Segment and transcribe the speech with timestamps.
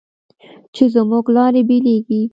[0.75, 2.21] چې زموږ لارې بېلېږي